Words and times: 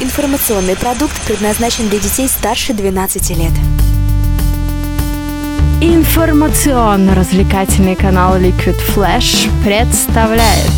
Информационный 0.00 0.76
продукт 0.76 1.12
предназначен 1.26 1.88
для 1.88 1.98
детей 1.98 2.28
старше 2.28 2.72
12 2.72 3.30
лет. 3.30 3.50
Информационно-развлекательный 5.80 7.96
канал 7.96 8.36
Liquid 8.38 8.80
Flash 8.94 9.48
представляет 9.64 10.70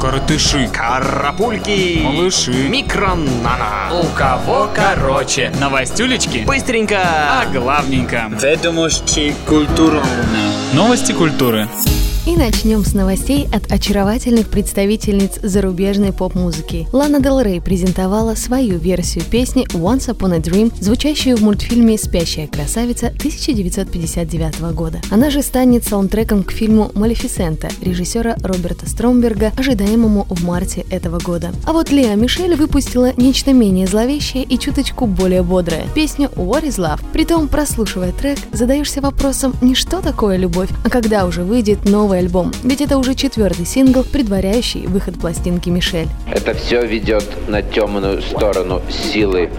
Коротыши, 0.00 0.68
Карапульки, 0.72 2.02
малыши, 2.04 2.52
микронана. 2.68 3.90
у 3.92 4.04
кого 4.16 4.68
короче. 4.74 5.52
Новостюлечки, 5.58 6.44
Быстренько. 6.46 7.00
а 7.02 7.46
главненько. 7.46 8.30
Ведомости 8.40 9.34
культурно. 9.46 10.04
Новости 10.72 11.10
культуры. 11.12 11.68
И 12.26 12.36
начнем 12.36 12.84
с 12.84 12.92
новостей 12.92 13.46
от 13.52 13.70
очаровательных 13.70 14.48
представительниц 14.48 15.38
зарубежной 15.44 16.12
поп-музыки. 16.12 16.88
Лана 16.92 17.20
Дел 17.20 17.40
Рей 17.40 17.60
презентовала 17.60 18.34
свою 18.34 18.78
версию 18.78 19.22
песни 19.30 19.64
«Once 19.68 20.08
Upon 20.08 20.34
a 20.34 20.38
Dream», 20.40 20.72
звучащую 20.80 21.36
в 21.36 21.42
мультфильме 21.42 21.96
«Спящая 21.96 22.48
красавица» 22.48 23.06
1959 23.06 24.74
года. 24.74 24.98
Она 25.08 25.30
же 25.30 25.40
станет 25.40 25.84
саундтреком 25.84 26.42
к 26.42 26.50
фильму 26.50 26.90
«Малефисента» 26.94 27.68
режиссера 27.80 28.34
Роберта 28.42 28.88
Стромберга, 28.88 29.52
ожидаемому 29.56 30.26
в 30.28 30.42
марте 30.44 30.84
этого 30.90 31.20
года. 31.20 31.52
А 31.64 31.72
вот 31.72 31.92
Леа 31.92 32.16
Мишель 32.16 32.56
выпустила 32.56 33.12
нечто 33.16 33.52
менее 33.52 33.86
зловещее 33.86 34.42
и 34.42 34.58
чуточку 34.58 35.06
более 35.06 35.44
бодрое– 35.44 35.86
песню 35.94 36.28
«What 36.34 36.64
is 36.64 36.80
Love». 36.80 36.98
Притом, 37.12 37.46
прослушивая 37.46 38.10
трек, 38.10 38.40
задаешься 38.52 39.00
вопросом 39.00 39.54
не 39.60 39.76
что 39.76 40.00
такое 40.00 40.36
любовь, 40.36 40.70
а 40.84 40.90
когда 40.90 41.24
уже 41.24 41.44
выйдет 41.44 41.84
новый 42.16 42.18
альбом, 42.18 42.52
ведь 42.62 42.80
это 42.80 42.98
уже 42.98 43.14
четвертый 43.14 43.66
сингл, 43.66 44.02
предваряющий 44.02 44.86
выход 44.86 45.18
пластинки 45.18 45.68
Мишель. 45.68 46.08
Это 46.26 46.54
все 46.54 46.84
ведет 46.84 47.24
на 47.48 47.62
темную 47.62 48.22
сторону 48.22 48.80
силы. 48.90 49.50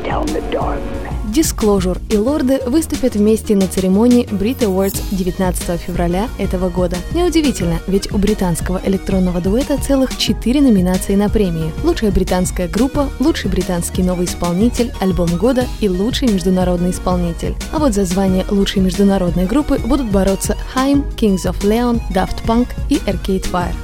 Disclosure 1.38 2.02
и 2.09 2.17
Лорды 2.17 2.59
выступят 2.66 3.14
вместе 3.14 3.56
на 3.56 3.67
церемонии 3.67 4.25
Brit 4.25 4.61
Awards 4.61 5.00
19 5.11 5.80
февраля 5.80 6.30
этого 6.39 6.70
года. 6.70 6.98
Неудивительно, 7.14 7.80
ведь 7.86 8.11
у 8.11 8.17
британского 8.17 8.81
электронного 8.84 9.39
дуэта 9.39 9.78
целых 9.78 10.17
четыре 10.17 10.61
номинации 10.61 11.14
на 11.14 11.30
премии. 11.30 11.72
Лучшая 11.84 12.11
британская 12.11 12.67
группа, 12.67 13.11
лучший 13.20 13.52
британский 13.52 14.02
новый 14.02 14.26
исполнитель, 14.26 14.92
альбом 15.00 15.30
года 15.38 15.67
и 15.80 15.88
лучший 15.88 16.28
международный 16.28 16.89
исполнитель. 16.89 17.54
А 17.72 17.78
вот 17.78 17.94
за 17.94 18.06
звание 18.06 18.44
лучшей 18.50 18.81
международной 18.81 19.45
группы 19.45 19.78
будут 19.78 20.09
бороться 20.09 20.58
Haim, 20.73 21.06
Kings 21.17 21.45
of 21.45 21.61
Leon, 21.61 22.02
Daft 22.11 22.44
Punk 22.48 22.70
и 22.89 22.95
Arcade 22.95 23.48
Fire. 23.52 23.76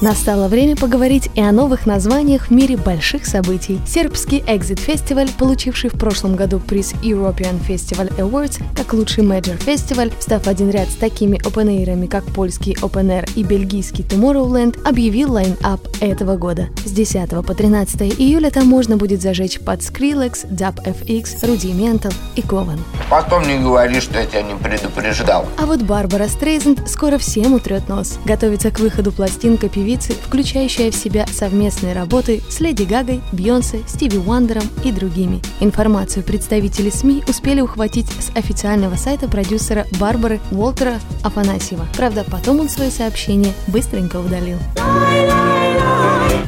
Настало 0.00 0.48
время 0.48 0.76
поговорить 0.76 1.28
и 1.34 1.42
о 1.42 1.52
новых 1.52 1.84
названиях 1.84 2.46
в 2.46 2.50
мире 2.50 2.78
больших 2.78 3.26
событий. 3.26 3.78
Сербский 3.86 4.38
Exit 4.38 4.80
Festival, 4.86 5.30
получивший 5.38 5.90
в 5.90 5.98
прошлом 5.98 6.36
году 6.36 6.58
приз 6.58 6.94
European 7.02 7.60
Festival 7.68 8.10
Awards 8.16 8.62
как 8.74 8.94
лучший 8.94 9.24
major 9.24 9.56
фестиваль, 9.56 10.10
встав 10.18 10.46
один 10.46 10.70
ряд 10.70 10.88
с 10.88 10.94
такими 10.94 11.38
опенэйрами, 11.46 12.06
как 12.06 12.24
польский 12.24 12.72
Open'er 12.80 13.30
и 13.36 13.42
бельгийский 13.42 14.02
Tomorrowland, 14.02 14.82
объявил 14.88 15.34
line-up 15.34 15.86
этого 16.00 16.38
года. 16.38 16.68
С 16.86 16.92
10 16.92 17.28
по 17.46 17.54
13 17.54 18.00
июля 18.18 18.50
там 18.50 18.66
можно 18.66 18.96
будет 18.96 19.20
зажечь 19.20 19.60
под 19.60 19.80
Skrillex, 19.80 20.48
Dub 20.50 20.82
FX, 20.82 21.42
Rudimental 21.42 22.14
и 22.36 22.42
Кован. 22.42 22.80
Потом 23.10 23.46
не 23.46 23.58
говори, 23.58 24.00
что 24.00 24.18
я 24.18 24.24
тебя 24.24 24.42
не 24.42 24.54
предупреждал. 24.54 25.44
А 25.58 25.66
вот 25.66 25.82
Барбара 25.82 26.28
Стрейзенд 26.28 26.88
скоро 26.88 27.18
всем 27.18 27.52
утрет 27.52 27.86
нос. 27.90 28.18
Готовится 28.24 28.70
к 28.70 28.80
выходу 28.80 29.12
пластинка 29.12 29.68
певицы, 29.68 29.89
включающая 29.98 30.90
в 30.90 30.94
себя 30.94 31.26
совместные 31.26 31.94
работы 31.94 32.42
с 32.48 32.60
Леди 32.60 32.84
Гагой, 32.84 33.20
Бьонсе, 33.32 33.82
Стиви 33.86 34.18
Уандером 34.18 34.64
и 34.84 34.92
другими. 34.92 35.40
Информацию 35.60 36.24
представители 36.24 36.90
СМИ 36.90 37.24
успели 37.28 37.60
ухватить 37.60 38.06
с 38.08 38.30
официального 38.36 38.96
сайта 38.96 39.28
продюсера 39.28 39.86
Барбары 39.98 40.40
Уолтера 40.50 41.00
Афанасьева. 41.22 41.86
Правда, 41.96 42.24
потом 42.30 42.60
он 42.60 42.68
свое 42.68 42.90
сообщение 42.90 43.52
быстренько 43.68 44.16
удалил. 44.16 44.58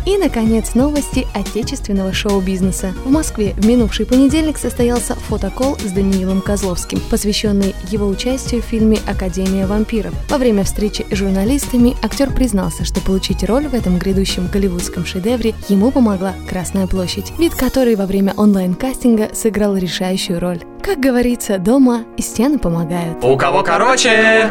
И, 0.05 0.19
наконец, 0.19 0.75
новости 0.75 1.27
отечественного 1.33 2.13
шоу-бизнеса. 2.13 2.93
В 3.05 3.11
Москве 3.11 3.55
в 3.57 3.67
минувший 3.67 4.05
понедельник 4.05 4.59
состоялся 4.59 5.15
фотокол 5.15 5.77
с 5.79 5.93
Даниилом 5.93 6.41
Козловским, 6.41 7.01
посвященный 7.09 7.75
его 7.89 8.09
участию 8.09 8.63
в 8.63 8.65
фильме 8.65 8.99
«Академия 9.07 9.67
вампиров». 9.67 10.13
Во 10.29 10.39
время 10.39 10.65
встречи 10.65 11.07
с 11.11 11.15
журналистами 11.15 11.97
актер 12.03 12.33
признался, 12.33 12.85
что 12.85 13.01
получить 13.01 13.45
роль 13.45 13.69
в 13.69 13.75
этом 13.75 13.99
грядущем 13.99 14.49
голливудском 14.53 15.07
шедевре 15.07 15.55
ему 15.69 15.91
помогла 15.91 16.35
Красная 16.49 16.87
площадь, 16.87 17.33
вид 17.39 17.55
которой 17.55 17.95
во 17.95 18.07
время 18.07 18.35
онлайн-кастинга 18.37 19.31
сыграл 19.35 19.77
решающую 19.77 20.41
роль. 20.41 20.61
Как 20.83 20.99
говорится, 20.99 21.59
дома 21.59 22.05
и 22.17 22.23
стены 22.23 22.59
помогают. 22.59 23.23
У 23.23 23.37
кого 23.37 23.63
короче. 23.63 24.51